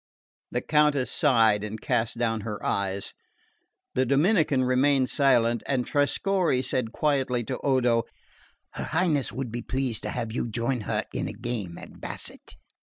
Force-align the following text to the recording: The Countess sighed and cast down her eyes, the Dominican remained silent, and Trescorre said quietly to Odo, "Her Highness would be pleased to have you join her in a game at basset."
The 0.49 0.61
Countess 0.61 1.11
sighed 1.11 1.63
and 1.63 1.79
cast 1.79 2.17
down 2.17 2.41
her 2.41 2.65
eyes, 2.65 3.13
the 3.93 4.03
Dominican 4.03 4.63
remained 4.63 5.11
silent, 5.11 5.61
and 5.67 5.85
Trescorre 5.85 6.63
said 6.63 6.91
quietly 6.91 7.43
to 7.43 7.59
Odo, 7.59 8.05
"Her 8.71 8.85
Highness 8.85 9.31
would 9.31 9.51
be 9.51 9.61
pleased 9.61 10.01
to 10.01 10.09
have 10.09 10.31
you 10.31 10.49
join 10.49 10.81
her 10.89 11.05
in 11.13 11.27
a 11.27 11.33
game 11.33 11.77
at 11.77 12.01
basset." 12.01 12.55